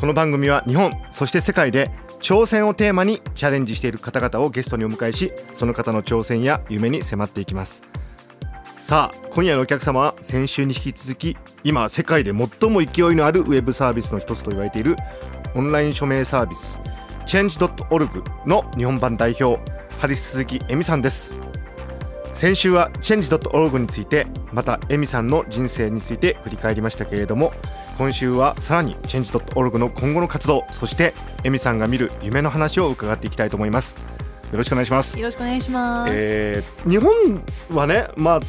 [0.00, 1.90] この番組は日本そして世界で
[2.20, 7.82] 挑戦をテーマにチャレンジしている方々をゲストにお迎えしその方の挑戦や夢に迫っていきます。
[8.80, 14.96] さあ今夜のお客様は先週に引き続き今世界で最も勢いのあるウェブサービスの一つと言われている
[15.54, 16.80] オンライン署名サービス
[17.26, 19.60] Change.org の日本版代表
[19.98, 21.34] ハリス鈴木恵美さんです。
[22.32, 27.52] 先週は Change.org についてまた恵美さんの人生について振り返りましたけれども
[28.00, 31.12] 今週はさらに Change.org の今後の活動そして
[31.44, 33.94] 恵美さんが見る夢の話を伺っていきたいと思います
[34.50, 36.12] よろしくお願いしますよろしくお願いします。
[36.14, 37.42] えー日本
[37.76, 38.40] はねまあ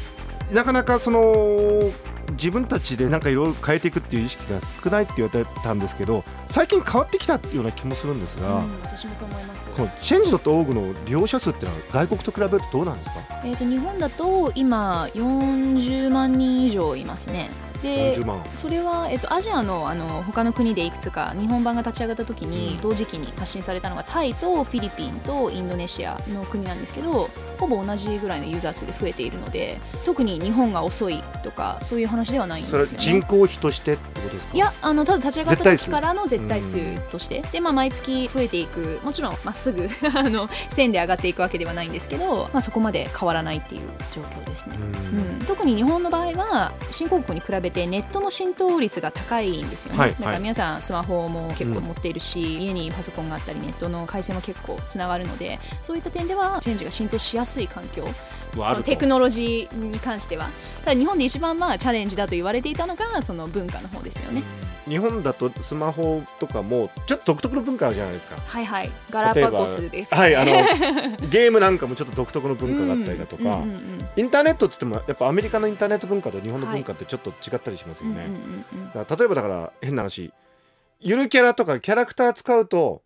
[0.54, 1.82] なかなかその
[2.30, 9.66] 自分たちでなんかいろいろ変えていくっていう意識が少ないって言われてたんですけど最近変わってきたような気もするんですが、うん、私もそう思います。
[9.66, 13.16] この Change.org の利用者数っていうのは外国と比べるとどうなんですか？
[13.44, 17.50] えっ、と日本だと今40万人以上いますね。
[17.82, 18.42] で40万。
[18.54, 22.80] それは、えっとアジアのあの他の国でいくつか日本版が立ち上がった時に、うん。
[22.80, 33.04] 同時期に発信されたのがタイとフィリピンとインドネシアの国なんですけどほぼ同じぐらいのユーザー数で増えているので特に日本が遅いとかそういう話ではないんですよね。
[33.04, 33.98] 人口比として
[34.36, 34.56] ことですか？
[34.56, 39.00] いやあのただ立ち上がった時からの絶対数として、で、まあ、毎月増えていく。
[39.02, 43.82] もちろんまっすぐ あの線で上がっていくわけではないんですけど、まあ、そこまで変わらないっていう
[44.14, 44.76] 状況ですね。
[44.76, 45.18] うん。
[45.18, 58.06] うん、特に日本の場合は新興国に比べてネットの浸透率が高いんですよね、はいだから皆さんスマホも結構持っているし、家にパソコンがあったりネットの回線も結構つながるのでそういった点ではチェンジが浸透しやすい環境
[58.52, 60.50] そのテクノロジーに関しては。
[60.84, 64.42] ただ日本で一番まあチャレンジだと言われていたのがその文化の方ですよね、
[64.86, 68.36] 日本だとスマホとかもちょっと独特の文化あるじゃないですか。
[68.36, 68.90] はいはい。
[69.10, 70.52] ガラパゴスですはいあの
[71.28, 74.08] ゲームなんかもちょっと独特の文化があったりだとか、うんうんうん。
[74.16, 80.32] インターネットって言ってもやっぱアメリカのインターネット文化と日本の文化ってちょっと違ったりしますよね、うんうんうんうんだから例えばだから変な話
[81.00, 83.02] ゆるキャラとかキャラクター使うと、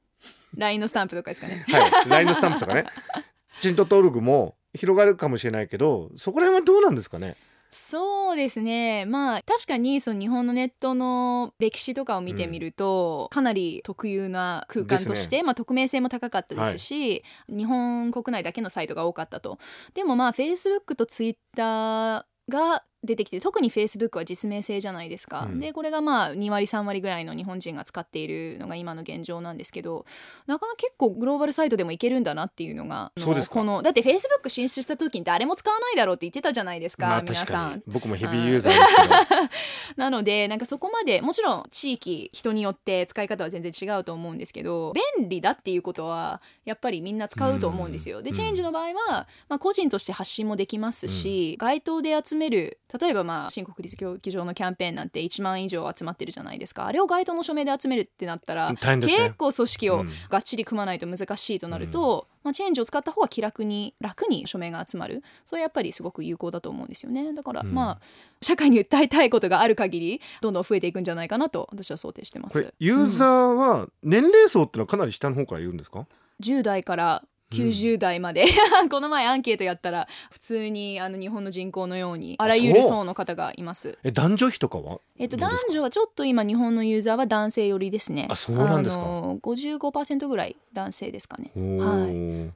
[0.57, 1.65] LINE のスタンプとかですかね。
[1.69, 2.85] はい、LINE のスタンプとかね。
[3.61, 7.37] チント登録も広がるかもしれないけどそこら辺はどうなんですかね？
[7.71, 9.05] そうですね。
[9.07, 19.59] まあ確かにその日本のネットの歴史とかを見てみると、かなり特有な空間として、ですまあ、匿名性も高かったですし、日本国内だけのサイトが多かったと。
[19.95, 25.61] でもまあ Facebook と Twitter が出てきて特に Facebook は実名制じゃないですか、うん。
[25.61, 30.05] でこれがまあ2割3割ぐらいの日本人が使っているのが今の現状なんですけど
[30.47, 33.55] なかなか結構グローバルサイトでもいけるんだなっていうのがあのそうですか。
[33.55, 37.83] このだって Facebook 進出した時に誰も使わないだろうって言ってたじゃないですか、まあ皆さん。
[37.87, 39.49] 僕もヘビーユーザーですけど。
[39.97, 48.23] なのでなんかそこまでもちろん地域人によって使い方は全然違うと思うんですけど便利だっていうことはやっぱりみんな使うと思うんですよ。
[48.23, 48.35] でうん。
[48.35, 56.87] チェンジの場合は、まあ、個人として発信もできますし、街頭で集める例えばまあ新国立競技場のキャンペーンなんて1万以上集まってるじゃないですか。
[56.87, 58.79] あれを街頭の署名で集めるってなったら、ね。
[59.01, 60.11] 結構組織をうん。
[60.29, 65.23] がっちり組まないと難しいとなると、まあ、チェンジを使った方が気楽に楽に署名が集まる。
[65.45, 67.33] それやっぱりすごく有効だと思うんですよね。
[67.33, 67.73] だから、うん。
[67.73, 67.99] まあ
[68.43, 72.73] 社会に訴えたいことがある限りどんどん増えていくんじゃないかなと私は想定してます。
[72.79, 76.07] ユーザーは年齢層ってのはかなり下の方からいるんですか
[76.43, 78.45] ？10代から90代まで、
[78.91, 83.99] この前アンケートやったら普通にあの日本の人口のようにあらゆる層の方がいます。
[84.03, 85.01] え男女比とかは？
[85.19, 88.27] えっと、男女はちょっと今日本のユーザーは男性寄りですね。
[88.31, 89.03] あそうなんですか。
[89.03, 91.53] あの55%ぐらい男性ですかね。
[91.57, 92.07] おは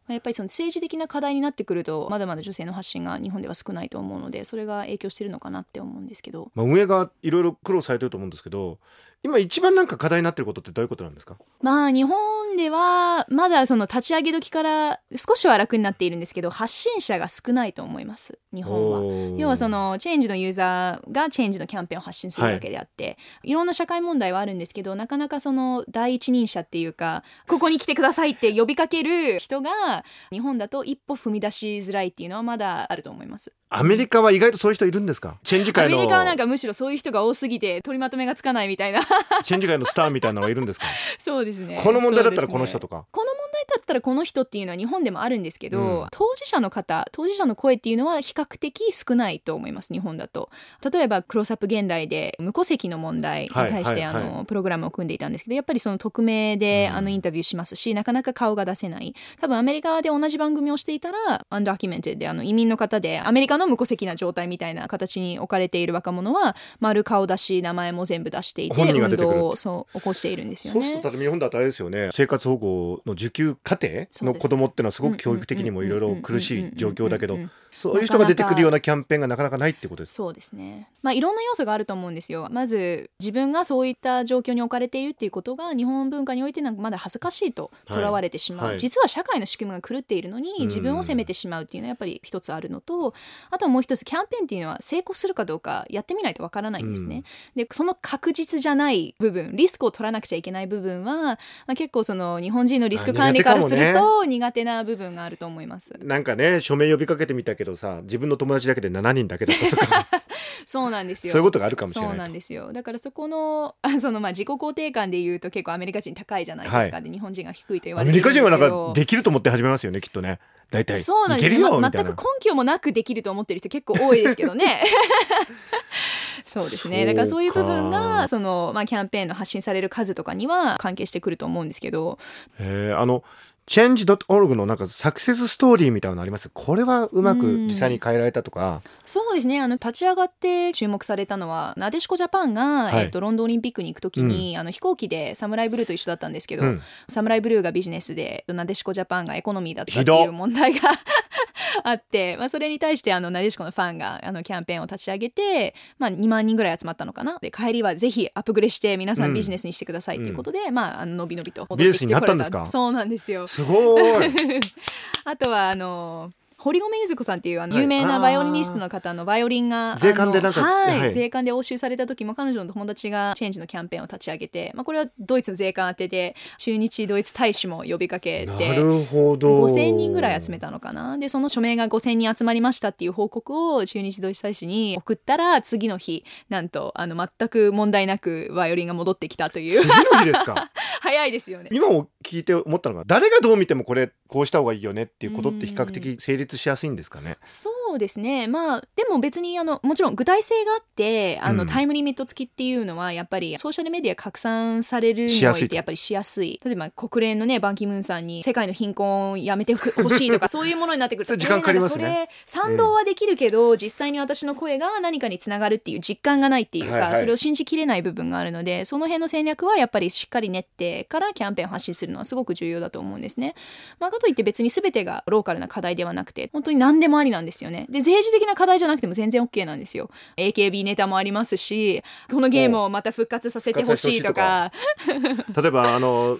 [0.08, 0.12] い。
[0.12, 6.50] やっぱりその政治的な課題になってくるとまだまだ女性の発信が日本では少ないと思うのでそれが影響してるのかなって思うんですけど。
[6.54, 8.78] まあ、運営がいろいろ苦労されてると思うんですけど
[9.22, 11.36] 今一番なんか課題になってることってどういうことなんですか？
[11.60, 19.38] まあ日本ではまだその立ち上げ時から少しは楽になっているんですけど発信者が少ないと思います日本は。
[19.38, 33.52] 要はそのチェンジのユーザーがチェンジのキャンペーンを発信するわけであって、い、ろんな社会問題はあるんですけどなかなかその第一人者っていうかここに来てくださいって呼びかける人が日本だと一歩踏み出しづらいっていうのはまだあると思います。
[33.72, 35.36] アメリカは意外とそういう人いるんですか？
[35.44, 39.00] チェンジア界のメリカはなんかむしろそういう人が多すぎて取りまとめがつかないみたいな。
[39.44, 40.86] チェンジ界のスターみたいなのがいるんです か？
[41.20, 41.80] そうですね。
[41.80, 43.06] この問題だったらこの人とか。
[43.12, 43.30] この
[43.70, 46.06] だっったらこの人っていうのは日本でもあるんですけど、うん。
[46.12, 50.50] 当事者の方当事者の声っていうのは比較的少ないと思います日本だと。
[50.90, 56.96] 例えばクロスアップ現代で無戸籍の問題に対して、あのプログラムを組んでいたんですけどやっぱりその匿名で、うん。
[56.96, 59.14] あのインタビューしますしなかなか顔が出せない。
[59.40, 70.80] 多分アメリカで同じ番組をしていたらアンダーキュメンテであの移民の方でアメリカの無戸籍な状態みたいな形に置かれている若者は丸顔出し名前も全部出していて運動をそう起こしているんですよね。
[70.80, 72.10] そうすると日本だとあれですよね。
[72.12, 77.38] 生活保護の受給家庭の子供ってのはすごく教育的にもいろいろ苦しい状況だけど
[77.72, 80.88] そういう人が出てくるようなキャンペーンがなかなかないってことですそうですね。
[81.02, 82.48] まあいろんな要素があると思うんですよ。
[82.50, 93.14] まず自分がそういった状況に置かれているっていうことが日本文化においてなんかまだ恥ずかしいととらわれてしまう、はいはい実は社会の仕組みが狂っているのにうん自分を責めてしまうっていうのはやっぱり一つあるのと
[93.50, 97.24] あとはもう一つキャンペーンっていうのは成功するかどうかやってみないとわからないんですね。
[97.54, 101.38] でその確実じゃない部分リスクを取らなくちゃいけない部分は、ま
[101.68, 105.94] あ、結構その日本人のリスク管理からすると苦手な部分があると思います。
[106.00, 110.06] なんかね署名呼びかけてみたけどさ自分の友達だけで7人だけだったとか
[110.64, 111.32] そうなんですよ。
[111.32, 112.72] そういうことがあるかもしれないそうなんですよ。
[112.72, 116.96] だからそこのあそのまあ自己肯定感で言うと結構アメリカ人高いじゃないですか。
[116.96, 118.44] はいで日本人が低いと言わアれてるんですけど。
[118.44, 120.38] メリカ人はなんかできると思って始めますよねきっとね
[120.70, 124.82] 大体そうなんですよま全く根拠もなくできると思ってる人結構多いですけどね。
[126.46, 127.06] そうですね。
[127.06, 132.18] だからそういう部分がそのまあキャンペーンの発信される数とかには関係してくると思うんですけど、
[132.58, 133.22] へーあの
[133.70, 136.50] change.org のなんかサクセスストーリーみたいなのあります？
[136.52, 138.82] これはうまく実際に変えられたとか。
[139.06, 139.60] そうですね。
[139.60, 143.04] あの立ち上がって注目されたのはなでしこジャパンが、はい。
[143.04, 146.80] えっとロンドンオリンピックに行くときに、あの飛行機でサムライブルーと一緒だったんですけど、うん。
[147.08, 150.90] サムライブルーがビジネスでなでしこジャパンがエコノミーだったっていう問題が
[151.84, 157.38] あって、まあ、それに対してあのなでしこのファンがあのキャンペーンを立ち上げて、まあ、2万人ぐらい集まったのかな？
[157.40, 159.30] で帰りはぜひアップグレして皆さうん。
[159.30, 162.66] んビジネスにしてくださいっていうことで、まああののびのびと戻ビジネスになったんですか？
[162.66, 164.30] そうなんですよすごい。
[165.24, 167.82] あとはあの堀米ゆず子さんっていうあのはい。
[167.84, 170.98] 有名なバイオリニストの方のバイオリンが、税関でなんかはい。
[171.00, 171.12] はい。
[171.12, 179.64] 税関で押収された時も彼女の友達がチェンジのキャンペーンを立ち上げて、まあ、これはドイツの税関宛てで駐日ドイツ大使も呼びかけなてるほど。
[179.64, 181.16] 5000人ぐらい集めたのかな。
[181.16, 189.80] でその署名が5000人集まりましたっていう報告を駐日ドイツ大使に送ったら次の日なんとあの全く問題なくバイオリンが戻ってきたという。
[189.80, 190.70] 次の日ですか？
[191.00, 191.70] 早いですよね。
[191.72, 197.38] 今も聞いて思ったのが誰がどう見てもこれこうした方がいいよねっていうことって比較的成立しやすいんですかね？
[197.44, 198.46] そうですね。
[198.46, 201.68] まあでも別にあのもちろん具体性があってあの、うん。
[201.68, 206.60] タイムリミット付きっていうのはやっぱりソーシャルメディア拡散されるにおいてやっぱりしやすい。
[206.64, 212.28] 例えば国連のねバンキムーンさんに世界の貧困をやめてほしいとか そういうものになってくるとそれ時間かかりますね。
[212.46, 217.16] 賛同はできるけど、実際に私の声が何かにつながるっていう実感がないっていうか、はいはい。
[217.16, 223.54] それを信じきれない部分があるのでその辺の戦略はやっぱりしっかり練ってからキャンペーンを発信するのはすごく重要だと思うんですね。
[223.98, 227.86] まあ、かといって別に全てがローカルな課題ではなくて本当に何でもありなんですよね。
[227.90, 230.10] で政治的な課題じゃなくても全然 OK なんですよ。
[230.36, 234.72] AKB ネタもありますしこのゲームをまた復活させてほしいとか。
[235.56, 236.38] 例えばあの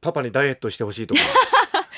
[0.00, 1.20] パパにダイエットしてほしいとか。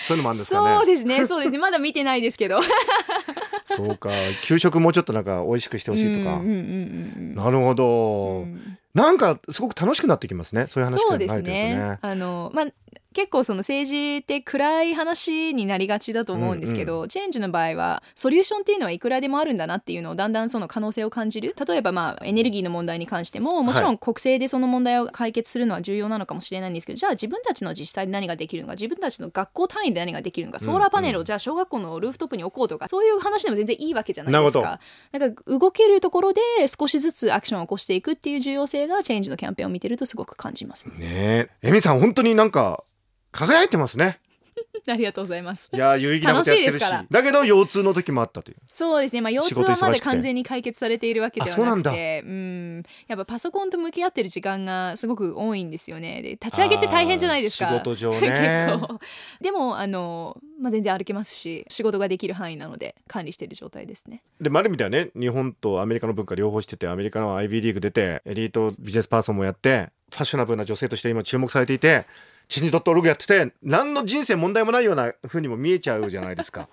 [0.07, 0.77] そういうのもあるんですかね。
[0.77, 1.59] そうですねそうですね。
[1.59, 2.61] まだ見てないですけど。
[3.65, 4.11] そうか。
[4.43, 6.41] 給食もうちょっとなんか美味しくしてほしいとか。
[6.43, 8.79] なるほど、うん。
[8.95, 10.67] なんかすごく楽しくなってきますね。
[10.67, 11.99] そういう話そうですね。
[12.03, 12.67] あのまあ
[13.13, 21.55] 結構その政治って暗い話になりがちだと思うんですけど、チェンジの場合はソリューションっていうのはいくらでもあるんだなっていうのをだんだんその可能性を感じる。
[21.67, 34.81] 例えばまあエネルギーの問題に関してももちろん国政でその問題を解決するのは重要なのかもしれないんですけどじゃあ自分たちの自治体で何ができるのか自分たちの学校単位で何ができるのかソーラーパネルをじゃあ小学校のルーフトップに置こうとかそういう話でも全然いいわけじゃないですなか。
[35.13, 40.95] なんか動けるところで少しずつアクションを起こしていくっていう重要性がチェンジのキャンペーンを見てるとすごく感じますね。
[40.99, 41.07] ね。
[41.11, 42.85] えエミさん本当になんか
[43.33, 44.21] 輝いてますね。
[44.89, 45.71] ありがとうございます。
[45.73, 46.81] いや有意義なことやってるし。
[46.81, 48.57] 楽しだけど腰痛の時もあったという。
[48.67, 52.83] そうですね、まあ、腰仕痛はまだ完全に解決されているわけではあそうなくてうん。
[53.09, 56.23] やっぱパソコンと向き合ってる時間がすごく多いんですよね。
[56.23, 57.69] で立ち上げって大変じゃないですか。
[57.69, 58.21] 仕事上ね。
[58.69, 59.01] 結構。
[59.41, 64.23] でもあの、まあ、全然歩けますし仕事ができる範囲なので管理している状態ですね。
[64.41, 65.11] でまあある意味ではね。
[65.19, 72.07] 日本とアメリカの文化両方しててアメリカの IB リーグ出てエリートビジネスパーソンもやってファッショナブルな女性として今注目されていて
[72.53, 76.69] チンジドットオルグやってて何の人生問題もないような風にも見えちゃうじゃないですか。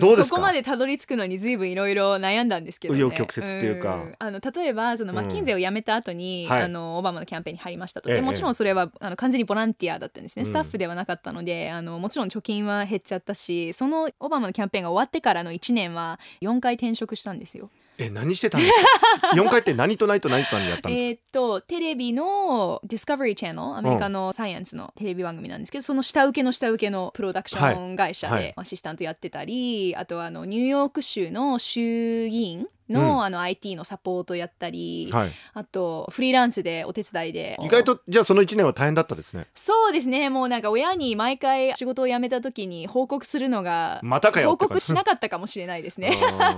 [0.00, 0.36] どうですか？
[0.36, 3.94] ここまでたどり着くのに随分いろいろ悩んだんですけど、ね、紆余曲折っていうか。
[3.94, 4.14] ん。
[4.18, 6.62] あの例えばそのマッキンゼーを辞めた後に、はい。
[6.62, 10.46] あのオバマのキャンペーンに入りましたと、えもちろんそれはあの完全にボランティアだったんですね、うん。
[10.46, 17.70] スタッフではなかったのであのもちろん貯金は減っちゃったしそのオバマのキャンペーンが終わってからの1年は4回転職したんですよ。
[18.02, 18.72] え何してたんです
[19.20, 19.28] か？
[19.36, 21.06] 4回って何と何と何と何やったんですか？
[21.08, 28.36] えーっとテレビの Discovery Channel アメリカのサイエンスのテレビ番組なんですけど、その下請けの下請けのプロダクション会社はい。
[28.36, 33.22] はいでアシスタントやってたり、あとはあのニューヨーク州の衆議院の,、うん。
[33.22, 35.32] あの IT のサポートやったり、はい。
[35.54, 37.56] あとフリーランスでお手伝いで。
[37.60, 39.46] 意外とじゃあその1年は大変だったですね。
[39.54, 40.30] そうですね。
[40.30, 46.12] もうなんか親に毎回仕事を辞めた時に報告するのがまたかよ報告しなかったかもしれないですね。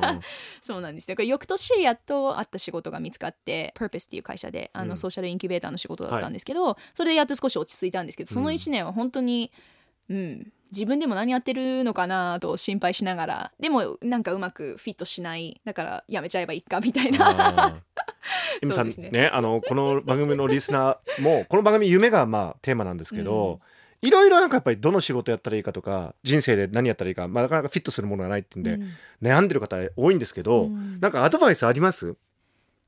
[0.61, 4.97] そうなんですだから翌年やっと会った仕事が見つかって Purpose っていう会社であの、うん。
[4.97, 9.53] ソーシャルインキュベーターの仕事だったんですけど、それでやっと少し落ち着いたんですけどその1年は本当に
[10.09, 17.83] うん自分でも何やってるのかなと心配しながらでもなんかうまくフィットしないだからやめちゃえばいいかみたいな。
[18.63, 19.11] エミ さんね。
[19.11, 23.61] ねあのこの番組のリスナーも この番組夢がまあテーマなんですけど、
[24.01, 28.89] いろいろなんかやっぱりどの仕事やったらいいかとか人生で何やったらいいか、まあ、なかなかフィットするものがないってんで、うん。
[29.23, 30.99] 悩んでる方多いんですけど、うん。
[31.01, 32.17] なんかアドバイスあります？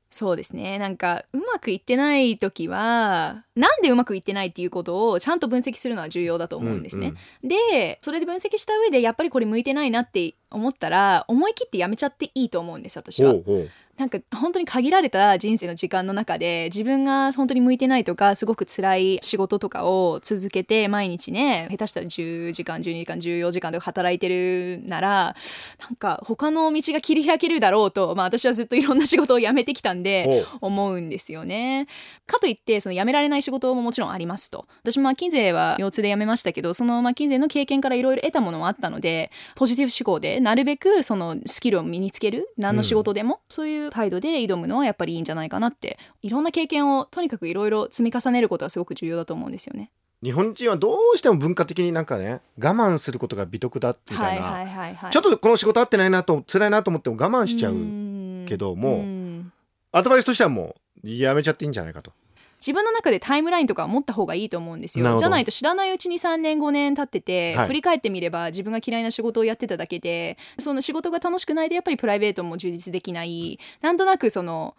[0.09, 0.79] そうですね。
[0.79, 7.13] なんかうまくいってない時はなんでうまくいってないっていうことをちゃんと分析するのは重要だと思うんですね。
[7.43, 13.31] でそれで分析した上でやっぱりこれ向いてないなって思ったら思い切ってやめちゃっていいと思うんです私は。
[13.31, 25.35] ほうほうなんか本当に限られた人生の時間の中で自分が本当に向いてないとかすごく辛い仕事とかを続けて毎日ね下手したら10時間12時間14時間とか働いてるなら
[25.79, 31.87] なんか他の道が切り開けるだろうと、まあ、私はずっといろんな仕事を辞めてきたんで思うんですよね。
[32.27, 34.67] かといってその辞められない仕事ももちろんありますと。
[34.81, 45.99] 私もマッキンゼーは腰痛で辞めましたけどそのマッキンゼーの経験からいろいろ得たものもあったのでポジティブ思考でなるべくそのスキルを身につける何の仕事でも、そういう態度で挑むのはやっぱりいいんじゃないかなって。
[46.21, 49.91] いろんな経験をとにかくいろいろ積み重ねることがすごく重要だと思うんですよね。
[50.23, 59.51] 日本人はどうしても文化的になんかね我慢することが美徳だみたいな、はいはいはいはい、ちょっとこの仕事合ってないなと辛いなと思っても我慢しちゃううけどもん。
[59.91, 62.11] アドバイスとしてはもうやめちゃっていいんじゃないかと。
[62.59, 65.17] 自分の中でタイムラインとか持った方がいいと思うんですよ。
[65.17, 67.67] じゃないと知らないうちに3年5年経ってて、はい。
[67.67, 73.59] 振り返ってみれば自分が嫌いな仕事をやってただけでその仕事が楽しくないとやっぱりプライベートも充実できない。
[73.81, 74.75] なんとなくその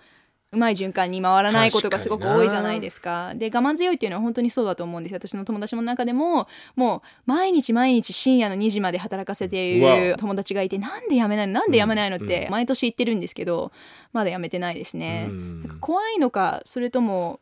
[0.53, 3.35] うまい循環に回らないことがすごく多いじゃないですか。
[3.35, 5.19] で我慢強いっていうのは本当にそうだと思うんですよ。
[5.19, 11.53] 私の友達の中でももう毎日毎日深夜の2時まで働かせている友達がいてなんで辞めないの？
[11.53, 12.29] なんで辞めないのっうん。
[12.29, 13.73] て毎年言ってるんですけど
[14.13, 15.29] まだ辞めてないですね。
[15.81, 17.41] 怖いのかそれとも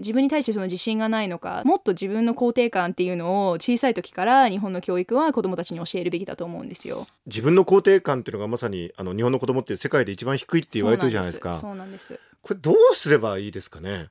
[0.00, 7.06] 自分に対してその自信がないのかもっと自分の肯定感っていうのを小さい時から日本の教育は子どもたちに教えるべきだと思うんですよ。
[7.26, 11.52] 自分の肯定感っていうのがまさにあの日本の子供って世界で一番低いって言われてるじゃないですか。
[11.54, 12.18] そうなんです。
[12.42, 14.08] これどうすればいいですかね？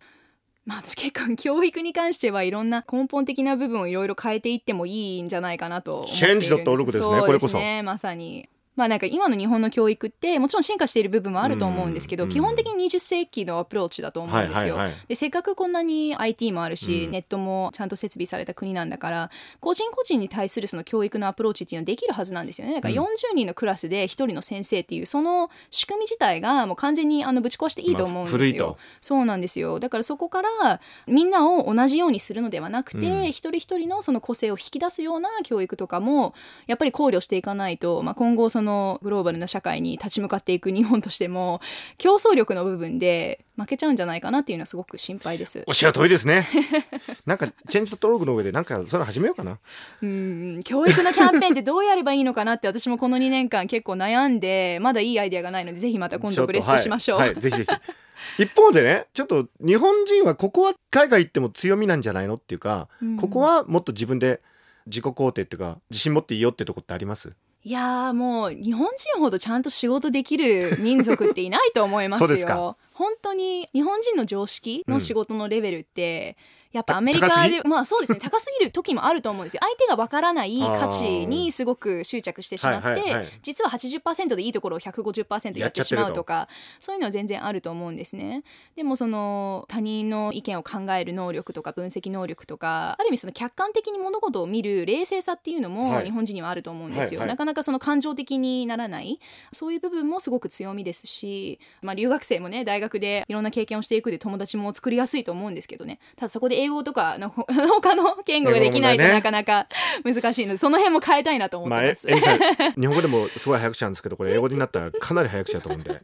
[0.66, 6.54] まあ、私結構教育に関してはいろんな根本的な部分をいろいろ変えていってもいいんじゃないかなと思っているんです。
[6.54, 7.58] Change.org ですねこれこそ。
[7.58, 8.48] ねまさに。
[8.76, 14.78] まあなんか今の日本の教育ってもちろん進化している部分もあると思うんですけど、うん基本的に20世紀のアプローチだと思うんですよ。
[15.08, 17.12] でせっかくこんなに IT もあるし、うん。
[17.12, 22.76] ネットもちゃんと設備された国なんだから個人個人に対するその教育のアプローチっていうのはできるはずなんですよね。
[22.76, 23.08] だからうん。
[23.08, 28.68] 40人のクラスで1人の先生っていうその仕組み自体がもう完全にあのぶち壊していいと思うんですよ。
[28.68, 29.80] まあそうなんですよ。
[29.80, 33.26] だからそこからみんなを同じようにするのではなくて、うん。
[33.26, 36.34] 一人一人のその個性を引き出すような教育とかも
[36.66, 41.62] やっぱり考慮していかないと、まあ、今後そのグローバルな社会に立ち向かっていく日本としても
[41.98, 45.64] 競争力の部分で負けちゃうんじゃないかなっていうのはすごく心配です。
[45.68, 46.48] おっしゃる通りですね
[47.26, 49.60] なんかチェンジドログの上でなんかそれ始めようかな
[50.02, 57.20] うん教育のキャンペーンってどうやればいいのかなって私もこの2年間結構悩んでまだいいアイデアがないのでぜひまた今度ブレストしましょう。
[57.20, 64.42] はい、はいぜひぜひ一方でねちょっと日本人はここは海外行っても強みなんじゃないのっていうか、うんここはもっと自分で
[64.88, 67.34] 自己肯定っていうか自信持っていいよってとこってあります
[67.66, 72.28] いやーもう日本人ほどちゃんと仕事できる民族っていないと思いますよ。
[72.38, 76.36] すか本当に日本人の常識の仕事のレベルって、
[76.74, 79.62] やっぱたアメリカでまあそうですね 高すぎる時もあると思うんですよ。
[79.64, 86.24] 相手がわからない価値にすごく執着してしまって、はいはいはい実は80%でいいところを150%やってしまうと。
[86.24, 86.48] か
[86.80, 88.44] そういうのは全然あると思うんですね。
[88.76, 96.06] でもその他人の意見を考える能力とか分析能力とかある意味その客観的に物事を見る冷静さっていうのもはい。
[96.06, 97.36] 日本人にはあると思うんですよ、はいはい。
[97.36, 99.20] なかなかその感情的にならない。
[99.52, 106.00] そういう部分もすごく強みですし、まあ、留学生もね大学でいろんな経験をしていくで友達も作りやすいと思うんですけどね。
[106.16, 109.68] ただそこで英語とかのほ他の言語ができないとなかなか
[110.04, 112.10] 難しいのでその辺も変えたいなと思ってまあ、えます。
[112.10, 112.40] エミさん
[112.74, 116.02] 日本語でもすごい早口なんですけどこれ英語になったらかなり早口だと思うんで、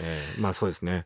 [0.00, 1.04] えーまあそうですね。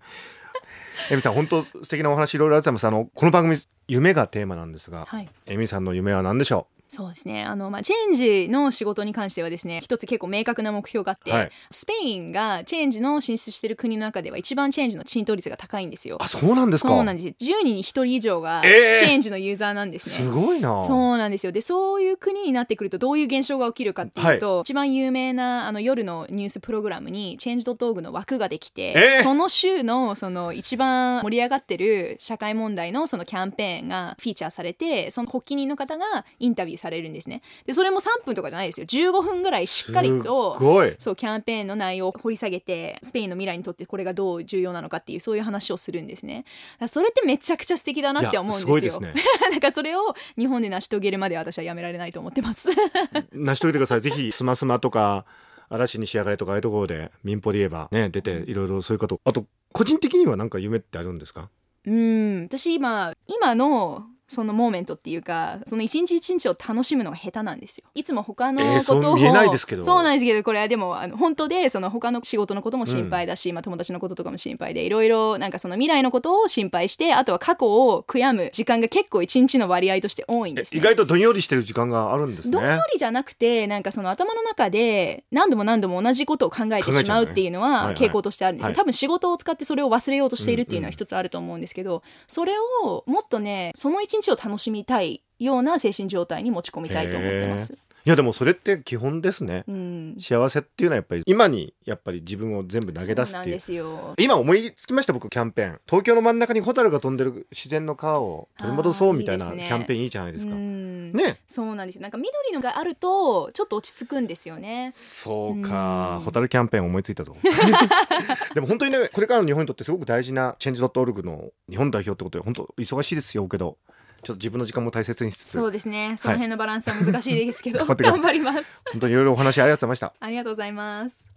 [1.11, 2.97] エミさん本当素敵なお話いろいろありがとうございます。
[2.97, 3.57] あのこの番組
[3.89, 5.29] 夢がテーマなんですが、はい。
[5.47, 6.76] エミさんの夢は何でしょう？
[6.89, 7.45] そうですね。
[7.45, 11.51] あの、まあ、チェンジの仕事に関してはですね一つ結構明確な目標があって、はい。
[11.71, 16.17] スペインがチェンジの進出してる国の中では一番チェンジの浸透率が高いんですよ。
[16.21, 16.89] あそうなんですか？
[16.91, 17.29] そうなんです。
[17.29, 20.83] 10人に1人以上がえーチェンジのユーザーなんですね、すごいな。
[20.85, 21.53] そうなんですよ。
[21.53, 37.43] でそういう国になってくるとどういう現象が起きるかっていうと、一番有名なあの夜のニュースプログラムに Change.org の枠ができて、えーその週のその一番盛り上がってる社会問題のそのキャンペーンがフィーチャーされてその発起人の方がインタビューされるんですね。
[37.65, 38.87] でそれも3分とかじゃないですよ。
[38.87, 40.95] 15分ぐらいしっかりとすごい。
[40.99, 46.45] そうキャンペーンの内容を掘り下げてスペインの未来にとってこれがどう重要なのかっていうそういう話をするんですね。
[46.89, 48.81] それってめちゃくちゃ素敵だなって思うんですよ。
[48.81, 49.15] ですね。
[49.53, 52.71] だからそれを日本で成し遂げるまでは私はやめられないと思ってます。
[53.33, 54.01] 成し遂げてください。
[54.01, 55.25] ぜひスマスマとか
[55.69, 59.21] 嵐に仕上がれとかああいうところで民放で言えばね出ていろいろそういうこと。
[59.25, 61.51] あと個人的には何か夢ってあるんですか？
[61.87, 62.45] うん。
[62.45, 67.85] 私今今のそのモーメントっていうかその一日一日を楽しむのが下手なんですよ。
[67.95, 69.85] いつも他のえーことを、そうないですけど。
[69.85, 80.81] そうなんですけどこれはでもあの本当でその他の仕事のことも心配だし、まあ、友達のこととかも心配でいろいろなんかその未来のことを心配してあとは過去を悔やむ時間が結構一日の割合として多いんですね。
[80.81, 82.51] 意外とどんよりしてる時間があるんですね。
[82.51, 87.87] どんよりじゃなくてなんかその頭の中で何度も何度も同じことを考えてしまうっていうのはいはい。
[87.87, 88.77] は傾向としてあるんですよ、はい。
[88.77, 92.55] 多分仕事を使ってそれを忘れようとしているっていうのは一つあると思うんですけど、それ
[92.85, 97.75] をもっとねその一日を楽しみたいような精神状態に持ち込みたいと思ってます。
[98.07, 99.65] いやでもそれって基本ですね。
[99.67, 104.15] うん、幸せっていうのはやっぱり今にやっぱり自分を全部投げ出すっていう。
[104.17, 105.81] 今思いつきました僕キャンペーン。
[105.87, 110.55] 東京の真ん中にホタルが飛んでる自然の川を取り戻そうみたいなキャンペーンいいじゃないですか。
[110.55, 111.11] うん。
[111.11, 111.41] ね。
[111.49, 111.97] そうなんです。
[111.97, 114.91] よなんか緑のがあるとちょっと落ち着くんですよね。
[114.93, 116.19] そうか。
[116.19, 116.25] うん。
[116.25, 117.37] ホタルキャンペーン思いついたぞ。
[118.55, 123.79] でも本当にねこれからの日本にとってすごく大事なチェンジ .org の日本代表ってことで本当忙しいですよけど
[124.27, 131.31] ちょっと自分の時間も大切にしつつそうですねその辺のバランスは難しいですけど、頑張ってください頑張ります本当にいろいろお話ありがとうございましたありがとうございます。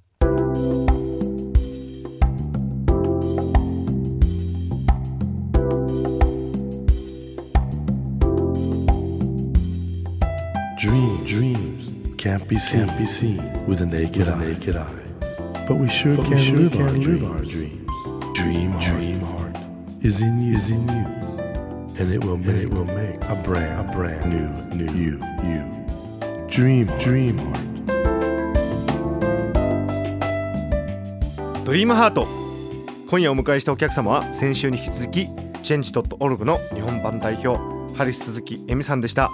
[12.18, 14.38] Can't be seen, can't be seen with a naked, eye.
[14.38, 14.86] naked eye.
[15.66, 17.90] But we sure But can, we sure live, can our live our dreams.
[18.34, 19.58] Dream, heart, dream heart
[20.02, 21.19] is in you, is in you,
[22.00, 25.66] and it will make, it will make a brand, a brand new, new you, you.
[26.48, 27.70] Dream, heart, dream heart.
[31.66, 32.26] ドリームハート
[33.10, 35.28] 今夜お迎えしたお客様は先週に引き続き
[35.62, 37.60] チェンジ .org の日本版代表
[37.96, 39.30] ハリス鈴木恵美さんでした、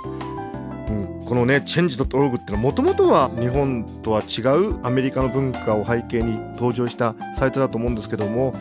[0.90, 8.54] うん、このねチェンジ .org ってのはもともとは日本とは違うアメリカの文化を背景に登場したサイトだと思うんですけども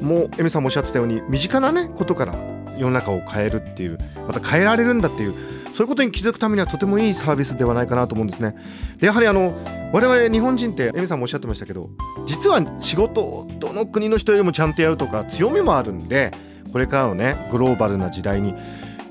[0.00, 5.34] もう恵美さんもおっしゃってたように身近なねことから世の中を変えるっていうまた変えられるんだっていう
[5.74, 8.54] そういうことに気づくためにはとてもいいサービスではないかなと思うんですね。
[8.98, 9.52] でやはりあの
[9.92, 11.90] 我々日本人って恵美さんもおっしゃってましたけど
[12.26, 16.32] 実は仕事をどの国の人よりもちゃんとやるとか強みもあるんで
[16.72, 18.54] これからのねグローバルな時代に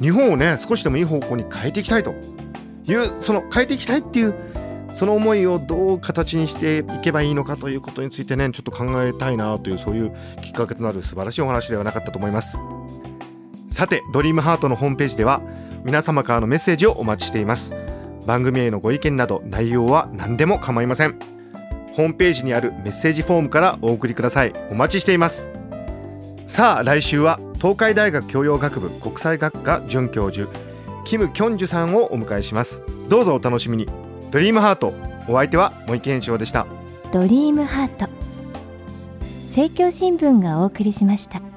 [0.02, 2.14] 日本をね少しでもいい方向に変えていきたいと
[2.86, 4.34] いうその変えていきたいっていう
[4.94, 12.58] その思いをどう形にしていけばいいのかということについてねちょっと考えたいなというそういうきっかけとなる素晴らしいお話ではなかったと思います
[13.74, 15.42] さてドリームハートのホームページでは
[15.84, 17.74] 皆様からのメッセージをお待ちしています。
[18.28, 21.18] 番組へのご意見など内容は何でも構いません。
[21.94, 24.54] ホームページにあるメッセージフォームからお送りください。
[24.70, 25.50] お待ちしています。
[26.46, 30.48] さあ来週は東海大学教養学部国際学科准教授
[31.04, 32.80] キム・キョンジュさんをお迎えします。
[33.10, 33.88] どうぞお楽しみに。
[34.30, 34.94] ドリームハート
[35.28, 36.68] お相手は森健一郎でした。
[37.12, 38.08] ドリームハート
[39.48, 41.53] 政教新聞がお送りしました。